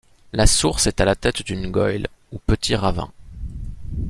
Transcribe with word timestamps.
La 0.33 0.47
source 0.47 0.87
est 0.87 0.99
à 0.99 1.05
la 1.05 1.13
tête 1.13 1.43
d'une 1.43 1.69
goyle 1.69 2.07
ou 2.31 2.39
petit 2.39 2.73
ravin. 2.75 3.11